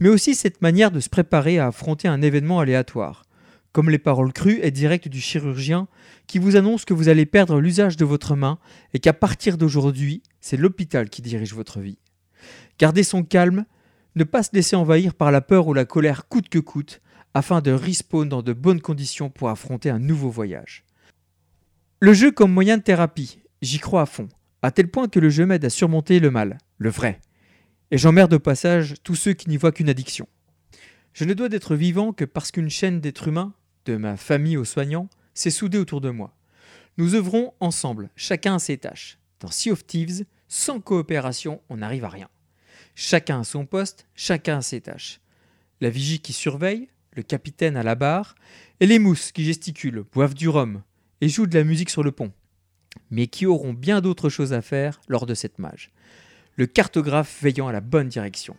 Mais 0.01 0.09
aussi 0.09 0.35
cette 0.35 0.63
manière 0.63 0.91
de 0.91 1.01
se 1.01 1.11
préparer 1.11 1.59
à 1.59 1.67
affronter 1.67 2.09
un 2.09 2.23
événement 2.23 2.61
aléatoire, 2.61 3.25
comme 3.73 3.91
les 3.91 3.99
paroles 3.99 4.33
crues 4.33 4.61
et 4.63 4.71
directes 4.71 5.09
du 5.09 5.21
chirurgien 5.21 5.87
qui 6.27 6.39
vous 6.39 6.57
annonce 6.57 6.87
que 6.87 6.95
vous 6.95 7.11
allez 7.11 7.27
perdre 7.27 7.61
l'usage 7.61 7.99
de 7.99 8.07
votre 8.07 8.37
main 8.37 8.59
et 8.95 9.01
qu'à 9.01 9.13
partir 9.13 9.59
d'aujourd'hui, 9.59 10.23
c'est 10.41 10.57
l'hôpital 10.57 11.11
qui 11.11 11.21
dirige 11.21 11.53
votre 11.53 11.81
vie. 11.81 11.99
Garder 12.79 13.03
son 13.03 13.23
calme, 13.23 13.67
ne 14.15 14.25
pas 14.25 14.43
se 14.43 14.49
laisser 14.55 14.77
envahir 14.77 15.13
par 15.13 15.31
la 15.31 15.43
peur 15.43 15.67
ou 15.67 15.75
la 15.75 15.85
colère 15.85 16.27
coûte 16.27 16.49
que 16.49 16.59
coûte, 16.59 17.03
afin 17.37 17.61
de 17.61 17.71
respawn 17.71 18.27
dans 18.27 18.41
de 18.41 18.55
bonnes 18.55 18.81
conditions 18.81 19.29
pour 19.29 19.51
affronter 19.51 19.91
un 19.91 19.99
nouveau 19.99 20.31
voyage. 20.31 20.85
Le 22.01 22.15
jeu 22.15 22.31
comme 22.31 22.51
moyen 22.51 22.79
de 22.79 22.83
thérapie, 22.83 23.41
j'y 23.61 23.79
crois 23.79 24.01
à 24.01 24.07
fond, 24.07 24.31
à 24.63 24.71
tel 24.71 24.91
point 24.91 25.07
que 25.07 25.21
le 25.21 25.29
jeu 25.29 25.45
m'aide 25.45 25.67
à 25.67 25.69
surmonter 25.69 26.19
le 26.19 26.31
mal, 26.31 26.57
le 26.79 26.89
vrai. 26.89 27.21
Et 27.91 27.99
j'emmerde 27.99 28.33
au 28.33 28.39
passage 28.39 28.95
tous 29.03 29.17
ceux 29.17 29.35
qui 29.35 29.51
n'y 29.51 29.59
voient 29.59 29.73
qu'une 29.73 29.91
addiction. 29.91 30.27
Je 31.13 31.27
ne 31.27 31.35
dois 31.35 31.51
d'être 31.51 31.77
vivant 31.77 32.15
que 32.15 32.25
parce 32.25 32.51
qu'une 32.51 32.71
chaîne 32.71 33.03
d'êtres 33.03 33.29
humains, 33.29 33.53
de 33.85 33.99
ma 33.99 34.17
famille 34.17 34.57
aux 34.57 34.65
soignants, 34.65 35.11
s'est 35.35 35.51
soudée 35.51 35.77
autour 35.77 36.01
de 36.01 36.09
moi. 36.09 36.35
Nous 36.97 37.17
œuvrons 37.17 37.53
ensemble, 37.61 38.09
chacun 38.17 38.55
à 38.55 38.59
ses 38.59 38.79
tâches. 38.79 39.19
Dans 39.41 39.51
Sea 39.51 39.73
of 39.73 39.87
Thieves, 39.87 40.25
sans 40.49 40.81
coopération, 40.81 41.61
on 41.69 41.77
n'arrive 41.77 42.07
à 42.07 42.09
rien. 42.09 42.31
Chacun 42.95 43.41
à 43.41 43.45
son 43.45 43.67
poste, 43.67 44.07
chacun 44.15 44.57
à 44.57 44.63
ses 44.63 44.81
tâches. 44.81 45.21
La 45.83 45.91
vigie 45.91 46.21
qui 46.21 46.33
surveille, 46.33 46.89
le 47.17 47.23
capitaine 47.23 47.77
à 47.77 47.83
la 47.83 47.95
barre, 47.95 48.35
et 48.81 48.87
les 48.87 48.99
mousses 48.99 49.33
qui 49.33 49.45
gesticulent, 49.45 50.05
boivent 50.13 50.35
du 50.35 50.49
rhum 50.49 50.83
et 51.21 51.29
jouent 51.29 51.47
de 51.47 51.59
la 51.59 51.65
musique 51.65 51.91
sur 51.91 52.03
le 52.03 52.13
pont, 52.13 52.33
mais 53.11 53.27
qui 53.27 53.47
auront 53.47 53.73
bien 53.73 54.01
d'autres 54.01 54.29
choses 54.29 54.53
à 54.53 54.63
faire 54.63 55.01
lors 55.09 55.27
de 55.27 55.35
cette 55.35 55.59
mage. 55.59 55.91
Le 56.57 56.67
cartographe 56.67 57.43
veillant 57.43 57.69
à 57.69 57.73
la 57.73 57.81
bonne 57.81 58.09
direction. 58.09 58.57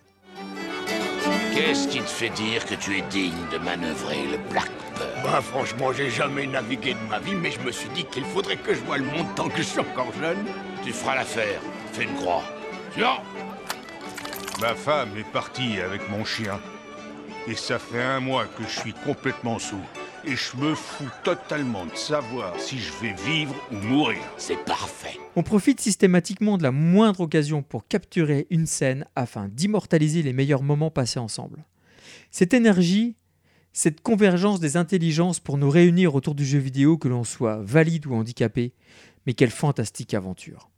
Qu'est-ce 1.54 1.88
qui 1.88 2.00
te 2.00 2.04
fait 2.04 2.30
dire 2.30 2.66
que 2.66 2.76
tu 2.76 2.98
es 2.98 3.02
digne 3.10 3.34
de 3.52 3.58
manœuvrer 3.58 4.28
le 4.32 4.38
Black 4.52 4.70
Pearl 4.96 5.24
Bah 5.24 5.42
franchement, 5.42 5.92
j'ai 5.92 6.10
jamais 6.10 6.46
navigué 6.46 6.94
de 6.94 7.10
ma 7.10 7.20
vie, 7.20 7.34
mais 7.34 7.52
je 7.52 7.60
me 7.62 7.72
suis 7.72 7.90
dit 7.90 8.06
qu'il 8.06 8.24
faudrait 8.26 8.58
que 8.58 8.76
je 8.76 8.80
vois 8.82 9.00
le 9.00 9.06
monde 9.06 9.28
tant 9.36 9.50
que 9.50 9.58
je 9.58 9.64
suis 9.64 9.80
encore 9.80 10.14
jeune. 10.20 10.46
Tu 10.84 10.92
feras 10.92 11.16
l'affaire. 11.16 11.60
Fais 11.94 12.04
une 12.04 12.14
croix. 12.14 12.44
Tiens 12.94 13.18
Ma 14.62 14.76
femme 14.76 15.10
est 15.18 15.32
partie 15.32 15.80
avec 15.80 16.08
mon 16.10 16.24
chien. 16.24 16.60
Et 17.50 17.56
ça 17.56 17.80
fait 17.80 18.04
un 18.04 18.20
mois 18.20 18.46
que 18.46 18.64
je 18.64 18.80
suis 18.80 18.94
complètement 18.94 19.58
sous. 19.58 19.80
Et 20.26 20.36
je 20.36 20.58
me 20.58 20.76
fous 20.76 21.10
totalement 21.24 21.86
de 21.86 21.96
savoir 21.96 22.60
si 22.60 22.78
je 22.78 22.92
vais 23.02 23.14
vivre 23.14 23.56
ou 23.72 23.76
mourir. 23.76 24.20
C'est 24.38 24.62
parfait. 24.66 25.18
On 25.38 25.44
profite 25.44 25.80
systématiquement 25.80 26.58
de 26.58 26.64
la 26.64 26.74
moindre 26.74 27.22
occasion 27.22 27.64
pour 27.64 27.88
capturer 27.88 28.48
une 28.50 28.66
scène 28.66 29.06
afin 29.16 29.48
d'immortaliser 29.48 30.24
les 30.24 30.34
meilleurs 30.34 30.62
moments 30.62 30.92
passés 30.92 31.20
ensemble. 31.20 31.64
Cette 32.32 32.54
énergie, 32.54 33.16
cette 33.72 34.02
convergence 34.02 34.60
des 34.60 34.76
intelligences 34.76 35.40
pour 35.40 35.58
nous 35.58 35.70
réunir 35.70 36.16
autour 36.16 36.36
du 36.36 36.46
jeu 36.46 36.60
vidéo, 36.60 36.98
que 36.98 37.08
l'on 37.08 37.24
soit 37.24 37.62
valide 37.64 38.08
ou 38.08 38.14
handicapé, 38.14 38.74
mais 39.26 39.34
quelle 39.34 39.52
fantastique 39.52 40.14
aventure. 40.14 40.70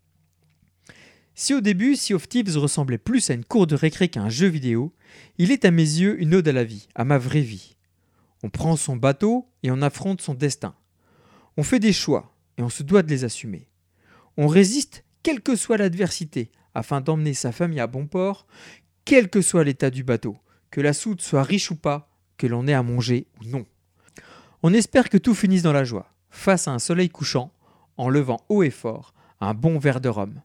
Si 1.41 1.53
au 1.53 1.62
début 1.62 1.96
Sea 1.96 2.15
of 2.15 2.27
Thieves 2.27 2.58
ressemblait 2.58 2.98
plus 2.98 3.29
à 3.29 3.34
une 3.34 3.46
cour 3.46 3.65
de 3.65 3.74
récré 3.74 4.10
qu'à 4.10 4.22
un 4.22 4.27
jeu 4.27 4.48
vidéo, 4.48 4.93
il 5.38 5.51
est 5.51 5.63
à 5.63 5.72
mes 5.72 5.84
yeux 5.84 6.22
une 6.22 6.36
ode 6.36 6.50
à 6.50 6.51
la 6.51 6.65
vie, 6.65 6.89
à 6.96 7.05
ma 7.05 7.17
vraie 7.17 7.39
vie. 7.39 7.77
On 8.43 8.50
prend 8.50 8.75
son 8.75 8.98
bateau 8.98 9.48
et 9.63 9.72
on 9.72 9.81
affronte 9.81 10.19
son 10.19 10.34
destin. 10.34 10.75
On 11.55 11.63
fait 11.63 11.79
des 11.79 11.93
choix 11.93 12.36
et 12.58 12.62
on 12.62 12.67
se 12.67 12.84
doit 12.84 13.03
de 13.03 13.10
les 13.10 13.24
assumer. 13.24 13.69
On 14.36 14.48
résiste 14.48 15.05
quelle 15.24 15.39
que 15.39 15.55
soit 15.55 15.77
l'adversité 15.77 16.51
afin 16.74 17.00
d'emmener 17.00 17.34
sa 17.34 17.53
famille 17.53 17.79
à 17.79 17.88
bon 17.88 18.05
port, 18.05 18.46
quel 19.05 19.29
que 19.29 19.41
soit 19.41 19.63
l'état 19.63 19.91
du 19.91 20.03
bateau, 20.03 20.36
que 20.72 20.81
la 20.81 20.91
soude 20.91 21.22
soit 21.22 21.43
riche 21.43 21.72
ou 21.72 21.77
pas, 21.77 22.12
que 22.36 22.48
l'on 22.48 22.67
ait 22.67 22.74
à 22.74 22.84
manger 22.84 23.27
ou 23.39 23.46
non. 23.46 23.65
On 24.62 24.74
espère 24.74 25.08
que 25.08 25.17
tout 25.17 25.34
finisse 25.34 25.63
dans 25.63 25.72
la 25.72 25.86
joie, 25.86 26.13
face 26.29 26.67
à 26.67 26.72
un 26.72 26.79
soleil 26.79 27.08
couchant, 27.08 27.53
en 27.96 28.10
levant 28.10 28.41
haut 28.50 28.62
et 28.62 28.69
fort 28.72 29.13
un 29.39 29.53
bon 29.53 29.79
verre 29.79 30.01
de 30.01 30.10
rhum. 30.10 30.41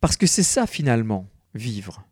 Parce 0.00 0.16
que 0.16 0.26
c'est 0.26 0.42
ça 0.42 0.66
finalement, 0.66 1.28
vivre. 1.54 2.06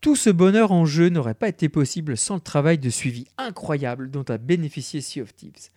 Tout 0.00 0.16
ce 0.16 0.30
bonheur 0.30 0.72
en 0.72 0.84
jeu 0.84 1.08
n'aurait 1.08 1.34
pas 1.34 1.48
été 1.48 1.68
possible 1.68 2.16
sans 2.16 2.34
le 2.34 2.40
travail 2.40 2.78
de 2.78 2.90
suivi 2.90 3.26
incroyable 3.38 4.10
dont 4.10 4.24
a 4.24 4.36
bénéficié 4.36 5.00
Sea 5.00 5.20
of 5.20 5.34
Thieves. 5.34 5.70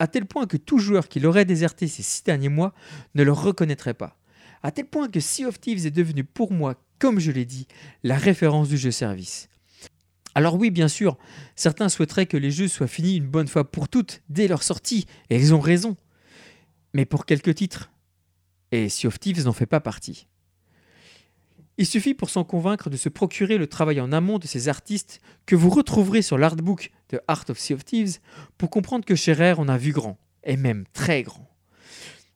À 0.00 0.06
tel 0.06 0.26
point 0.26 0.46
que 0.46 0.56
tout 0.56 0.78
joueur 0.78 1.08
qui 1.08 1.20
l'aurait 1.20 1.44
déserté 1.44 1.88
ces 1.88 2.02
six 2.02 2.24
derniers 2.24 2.48
mois 2.48 2.74
ne 3.14 3.22
le 3.22 3.32
reconnaîtrait 3.32 3.94
pas. 3.94 4.16
À 4.62 4.70
tel 4.72 4.86
point 4.86 5.08
que 5.08 5.20
Sea 5.20 5.44
of 5.46 5.60
Thieves 5.60 5.86
est 5.86 5.92
devenu 5.92 6.24
pour 6.24 6.52
moi, 6.52 6.74
comme 6.98 7.20
je 7.20 7.30
l'ai 7.30 7.44
dit, 7.44 7.68
la 8.02 8.16
référence 8.16 8.68
du 8.68 8.76
jeu 8.76 8.90
service. 8.90 9.48
Alors 10.34 10.56
oui, 10.56 10.70
bien 10.70 10.88
sûr, 10.88 11.16
certains 11.56 11.88
souhaiteraient 11.88 12.26
que 12.26 12.36
les 12.36 12.50
jeux 12.50 12.68
soient 12.68 12.86
finis 12.86 13.16
une 13.16 13.28
bonne 13.28 13.48
fois 13.48 13.70
pour 13.70 13.88
toutes 13.88 14.22
dès 14.28 14.48
leur 14.48 14.62
sortie, 14.62 15.06
et 15.30 15.36
ils 15.36 15.54
ont 15.54 15.60
raison. 15.60 15.96
Mais 16.92 17.04
pour 17.04 17.26
quelques 17.26 17.54
titres, 17.54 17.90
et 18.72 18.88
Sea 18.88 19.06
of 19.06 19.18
Thieves 19.18 19.44
n'en 19.44 19.52
fait 19.52 19.66
pas 19.66 19.80
partie. 19.80 20.26
Il 21.80 21.86
suffit 21.86 22.14
pour 22.14 22.28
s'en 22.28 22.42
convaincre 22.42 22.90
de 22.90 22.96
se 22.96 23.08
procurer 23.08 23.56
le 23.56 23.68
travail 23.68 24.00
en 24.00 24.10
amont 24.10 24.38
de 24.38 24.48
ces 24.48 24.68
artistes 24.68 25.20
que 25.46 25.54
vous 25.54 25.70
retrouverez 25.70 26.22
sur 26.22 26.36
l'artbook 26.36 26.90
de 27.10 27.20
Art 27.28 27.44
of 27.48 27.58
Sea 27.58 27.74
of 27.74 27.84
Thieves 27.84 28.18
pour 28.58 28.68
comprendre 28.68 29.04
que 29.04 29.14
chez 29.14 29.32
Rare 29.32 29.60
on 29.60 29.68
a 29.68 29.78
vu 29.78 29.92
grand, 29.92 30.18
et 30.42 30.56
même 30.56 30.84
très 30.92 31.22
grand. 31.22 31.48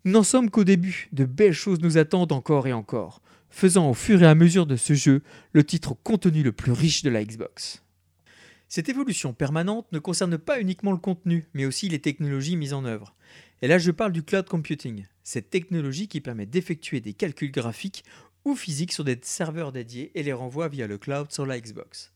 Nous 0.04 0.12
n'en 0.12 0.22
sommes 0.22 0.48
qu'au 0.48 0.62
début, 0.62 1.08
de 1.12 1.24
belles 1.24 1.52
choses 1.52 1.80
nous 1.80 1.98
attendent 1.98 2.30
encore 2.30 2.68
et 2.68 2.72
encore, 2.72 3.20
faisant 3.50 3.90
au 3.90 3.94
fur 3.94 4.22
et 4.22 4.26
à 4.26 4.36
mesure 4.36 4.66
de 4.66 4.76
ce 4.76 4.94
jeu 4.94 5.22
le 5.52 5.64
titre 5.64 5.94
contenu 6.02 6.44
le 6.44 6.52
plus 6.52 6.72
riche 6.72 7.02
de 7.02 7.10
la 7.10 7.24
Xbox. 7.24 7.82
Cette 8.68 8.88
évolution 8.88 9.32
permanente 9.32 9.90
ne 9.92 9.98
concerne 9.98 10.38
pas 10.38 10.60
uniquement 10.60 10.92
le 10.92 10.98
contenu, 10.98 11.46
mais 11.52 11.66
aussi 11.66 11.88
les 11.88 12.00
technologies 12.00 12.56
mises 12.56 12.72
en 12.72 12.84
œuvre. 12.84 13.14
Et 13.60 13.66
là 13.66 13.78
je 13.78 13.90
parle 13.90 14.12
du 14.12 14.22
cloud 14.22 14.48
computing, 14.48 15.04
cette 15.24 15.50
technologie 15.50 16.08
qui 16.08 16.20
permet 16.20 16.46
d'effectuer 16.46 17.00
des 17.00 17.12
calculs 17.12 17.52
graphiques 17.52 18.04
ou 18.44 18.56
physiques 18.56 18.92
sur 18.92 19.04
des 19.04 19.18
serveurs 19.22 19.72
dédiés 19.72 20.10
et 20.14 20.22
les 20.22 20.32
renvoie 20.32 20.68
via 20.68 20.86
le 20.86 20.98
cloud 20.98 21.30
sur 21.30 21.46
la 21.46 21.60
Xbox. 21.60 22.12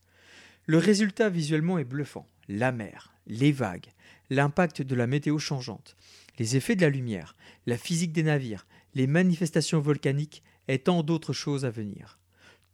Le 0.67 0.79
résultat 0.79 1.29
visuellement 1.29 1.79
est 1.79 1.85
bluffant. 1.85 2.27
La 2.49 2.73
mer, 2.73 3.15
les 3.27 3.53
vagues, 3.53 3.93
l'impact 4.31 4.83
de 4.83 4.95
la 4.95 5.07
météo 5.07 5.39
changeante, 5.39 5.97
les 6.39 6.57
effets 6.57 6.77
de 6.77 6.83
la 6.83 6.91
lumière, 6.91 7.37
la 7.67 7.79
physique 7.79 8.13
des 8.13 8.23
navires, 8.23 8.67
les 8.95 9.07
manifestations 9.07 9.81
volcaniques 9.81 10.43
et 10.69 10.79
tant 10.79 11.03
d'autres 11.03 11.33
choses 11.33 11.65
à 11.65 11.71
venir. 11.71 12.19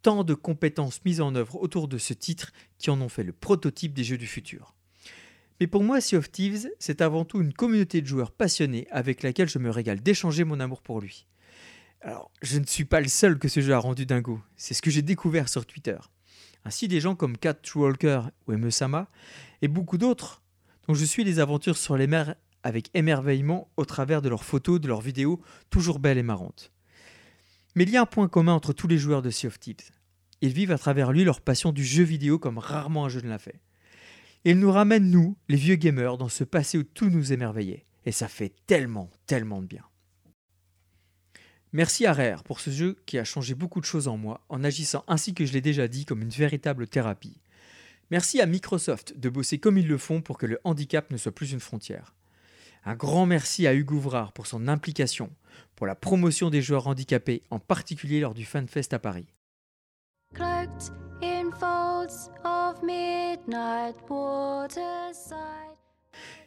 Tant 0.02 0.24
de 0.24 0.34
compétences 0.34 1.04
mises 1.04 1.20
en 1.20 1.34
œuvre 1.34 1.56
autour 1.56 1.86
de 1.86 1.98
ce 1.98 2.12
titre 2.12 2.52
qui 2.78 2.90
en 2.90 3.00
ont 3.00 3.08
fait 3.08 3.22
le 3.22 3.32
prototype 3.32 3.92
des 3.92 4.04
jeux 4.04 4.18
du 4.18 4.26
futur. 4.26 4.74
Mais 5.62 5.69
pour 5.69 5.85
moi, 5.85 6.00
Sea 6.00 6.16
of 6.16 6.28
Thieves, 6.28 6.69
c'est 6.81 7.02
avant 7.02 7.25
tout 7.25 7.40
une 7.40 7.52
communauté 7.52 8.00
de 8.02 8.07
joueurs 8.09 8.33
passionnés 8.33 8.88
avec 8.90 9.23
laquelle 9.23 9.49
je 9.49 9.61
me 9.61 9.71
régale 9.71 10.00
d'échanger 10.00 10.42
mon 10.42 10.59
amour 10.59 10.83
pour 10.83 11.00
lui. 11.00 11.28
Alors, 12.00 12.33
je 12.42 12.59
ne 12.59 12.66
suis 12.66 12.85
pas 12.85 13.00
le 13.00 13.07
seul 13.07 13.38
que 13.38 13.47
ce 13.47 13.61
jeu 13.61 13.73
a 13.73 13.78
rendu 13.78 14.04
dingo, 14.04 14.40
c'est 14.57 14.75
ce 14.75 14.83
que 14.83 14.90
j'ai 14.90 15.02
découvert 15.02 15.49
sur 15.49 15.64
Twitter. 15.64 15.99
Ainsi, 16.64 16.88
des 16.88 16.99
gens 16.99 17.14
comme 17.14 17.38
Cat 17.38 17.61
Walker 17.76 18.23
ou 18.49 18.52
Emesama, 18.54 19.07
et 19.62 19.69
beaucoup 19.69 19.99
d'autres, 19.99 20.42
dont 20.88 20.95
je 20.95 21.04
suis 21.04 21.23
les 21.23 21.38
aventures 21.38 21.76
sur 21.76 21.97
les 21.97 22.09
mers 22.09 22.35
avec 22.64 22.90
émerveillement 22.95 23.71
au 23.76 23.85
travers 23.85 24.21
de 24.21 24.28
leurs 24.28 24.42
photos, 24.42 24.81
de 24.81 24.88
leurs 24.88 25.00
vidéos, 25.00 25.40
toujours 25.71 26.00
belles 26.00 26.19
et 26.19 26.25
marrantes. 26.25 26.73
Mais 27.76 27.85
il 27.85 27.90
y 27.90 27.97
a 27.97 28.02
un 28.02 28.07
point 28.07 28.26
commun 28.26 28.54
entre 28.54 28.73
tous 28.73 28.88
les 28.88 28.99
joueurs 28.99 29.23
de 29.23 29.31
Sea 29.31 29.47
of 29.47 29.61
Thieves. 29.61 29.92
Ils 30.40 30.54
vivent 30.54 30.73
à 30.73 30.78
travers 30.78 31.12
lui 31.12 31.23
leur 31.23 31.40
passion 31.40 31.71
du 31.71 31.85
jeu 31.85 32.02
vidéo 32.02 32.40
comme 32.40 32.59
rarement 32.59 33.04
un 33.04 33.09
jeu 33.09 33.21
ne 33.21 33.28
l'a 33.28 33.38
fait. 33.38 33.61
Il 34.44 34.58
nous 34.58 34.72
ramène, 34.72 35.11
nous, 35.11 35.37
les 35.49 35.56
vieux 35.56 35.76
gamers, 35.76 36.18
dans 36.18 36.28
ce 36.28 36.42
passé 36.42 36.78
où 36.78 36.82
tout 36.82 37.11
nous 37.11 37.32
émerveillait. 37.32 37.87
Et 38.04 38.12
ça 38.12 38.26
fait 38.26 38.52
tellement, 38.66 39.08
tellement 39.26 39.62
de 39.62 39.66
bien. 39.66 39.84
Merci 41.72 42.04
à 42.04 42.12
Rare 42.12 42.42
pour 42.42 42.61
ce 42.61 42.70
jeu 42.70 42.96
qui 43.06 43.18
a 43.18 43.25
changé 43.25 43.54
beaucoup 43.54 43.80
de 43.80 43.87
choses 43.87 44.08
en 44.08 44.18
moi, 44.18 44.44
en 44.49 44.62
agissant 44.62 45.04
ainsi 45.08 45.32
que 45.32 45.46
je 45.46 45.52
l'ai 45.52 45.61
déjà 45.61 45.88
dit 45.88 46.04
comme 46.04 46.20
une 46.20 46.28
véritable 46.28 46.87
thérapie. 46.87 47.40
Merci 48.11 48.42
à 48.42 48.46
Microsoft 48.46 49.18
de 49.18 49.28
bosser 49.30 49.58
comme 49.58 49.78
ils 49.78 49.88
le 49.88 49.96
font 49.96 50.20
pour 50.20 50.37
que 50.37 50.44
le 50.44 50.61
handicap 50.64 51.11
ne 51.11 51.16
soit 51.16 51.32
plus 51.32 51.52
une 51.52 51.61
frontière. 51.61 52.14
Un 52.84 52.94
grand 52.94 53.25
merci 53.25 53.66
à 53.66 53.75
Hugo 53.75 53.94
Ouvrard 53.94 54.32
pour 54.32 54.46
son 54.46 54.68
implication, 54.68 55.30
pour 55.76 55.87
la 55.87 55.94
promotion 55.94 56.50
des 56.50 56.61
joueurs 56.61 56.88
handicapés, 56.88 57.42
en 57.49 57.58
particulier 57.58 58.20
lors 58.20 58.34
du 58.34 58.44
FanFest 58.44 58.92
à 58.92 58.99
Paris. 58.99 59.28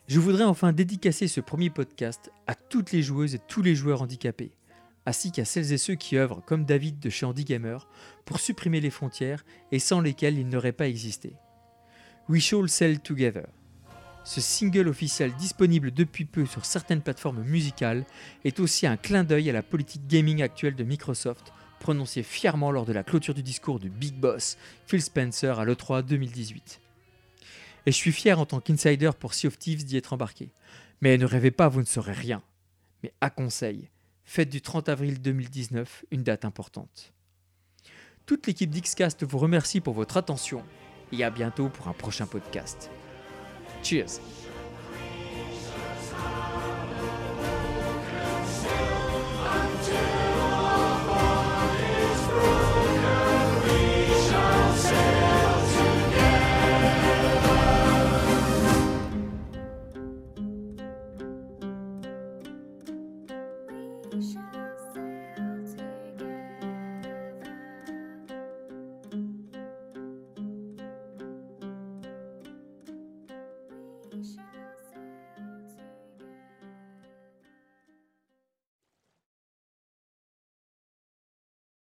Je 0.08 0.20
voudrais 0.20 0.44
enfin 0.44 0.72
dédicacer 0.72 1.28
ce 1.28 1.42
premier 1.42 1.70
podcast 1.70 2.32
à 2.48 2.56
toutes 2.56 2.92
les 2.92 3.02
joueuses 3.02 3.36
et 3.36 3.40
tous 3.40 3.62
les 3.62 3.74
joueurs 3.74 4.02
handicapés, 4.02 4.52
ainsi 5.06 5.32
qu'à 5.32 5.46
celles 5.46 5.72
et 5.72 5.78
ceux 5.78 5.96
qui 5.96 6.18
œuvrent, 6.18 6.44
comme 6.46 6.66
David 6.66 7.00
de 7.00 7.10
chez 7.10 7.26
Handigamer, 7.26 7.78
pour 8.26 8.40
supprimer 8.40 8.82
les 8.82 8.90
frontières 8.90 9.46
et 9.72 9.80
sans 9.80 10.02
lesquelles 10.02 10.38
ils 10.38 10.48
n'auraient 10.48 10.72
pas 10.72 10.88
existé. 10.88 11.34
We 12.30 12.42
Shall 12.42 12.70
Sell 12.70 13.00
Together. 13.00 13.48
Ce 14.24 14.42
single 14.42 14.88
officiel 14.88 15.34
disponible 15.36 15.92
depuis 15.92 16.26
peu 16.26 16.46
sur 16.46 16.66
certaines 16.66 17.02
plateformes 17.02 17.44
musicales 17.44 18.06
est 18.44 18.60
aussi 18.60 18.88
un 18.88 18.98
clin 18.98 19.24
d'œil 19.24 19.50
à 19.50 19.54
la 19.54 19.64
politique 19.64 20.08
gaming 20.08 20.42
actuelle 20.42 20.76
de 20.76 20.84
Microsoft, 20.84 21.54
prononcée 21.80 22.24
fièrement 22.24 22.72
lors 22.72 22.86
de 22.86 22.94
la 22.94 23.04
clôture 23.04 23.34
du 23.34 23.44
discours 23.44 23.80
du 23.80 23.90
Big 23.90 24.16
Boss 24.16 24.58
Phil 24.88 25.02
Spencer 25.02 25.60
à 25.60 25.66
l'E3 25.66 26.04
2018. 26.04 26.82
Et 27.86 27.92
je 27.92 27.96
suis 27.96 28.12
fier 28.12 28.40
en 28.40 28.46
tant 28.46 28.60
qu'insider 28.60 29.12
pour 29.20 29.34
Sea 29.34 29.48
of 29.48 29.60
Thieves 29.60 29.86
d'y 29.86 29.98
être 29.98 30.14
embarqué. 30.14 30.50
Mais 31.02 31.18
ne 31.18 31.26
rêvez 31.26 31.52
pas, 31.52 31.68
vous 31.68 31.82
ne 31.82 31.86
saurez 31.86 32.14
rien. 32.14 32.42
Mais 33.04 33.14
à 33.22 33.30
conseil, 33.30 33.90
faites 34.24 34.50
du 34.50 34.62
30 34.62 34.90
avril 34.90 35.22
2019 35.22 36.06
une 36.12 36.24
date 36.24 36.46
importante. 36.46 37.14
Toute 38.26 38.48
l'équipe 38.48 38.72
d'Xcast 38.72 39.24
vous 39.24 39.38
remercie 39.38 39.82
pour 39.82 39.94
votre 39.94 40.18
attention 40.18 40.64
et 41.12 41.24
à 41.24 41.30
bientôt 41.30 41.70
pour 41.70 41.88
un 41.88 41.94
prochain 41.94 42.26
podcast. 42.26 42.90
Cheers 43.84 44.20